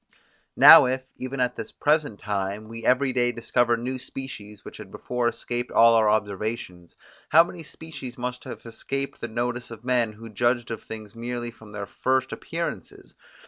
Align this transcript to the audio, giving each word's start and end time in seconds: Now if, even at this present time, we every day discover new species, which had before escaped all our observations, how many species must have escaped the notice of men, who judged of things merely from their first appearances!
Now 0.55 0.87
if, 0.87 1.03
even 1.17 1.39
at 1.39 1.55
this 1.55 1.71
present 1.71 2.19
time, 2.19 2.67
we 2.67 2.83
every 2.83 3.13
day 3.13 3.31
discover 3.31 3.77
new 3.77 3.99
species, 3.99 4.65
which 4.65 4.77
had 4.77 4.89
before 4.89 5.27
escaped 5.27 5.71
all 5.71 5.93
our 5.93 6.09
observations, 6.09 6.95
how 7.29 7.43
many 7.43 7.61
species 7.61 8.17
must 8.17 8.43
have 8.45 8.65
escaped 8.65 9.21
the 9.21 9.27
notice 9.27 9.69
of 9.69 9.85
men, 9.85 10.13
who 10.13 10.27
judged 10.29 10.71
of 10.71 10.81
things 10.81 11.13
merely 11.13 11.51
from 11.51 11.71
their 11.71 11.85
first 11.85 12.31
appearances! 12.31 13.13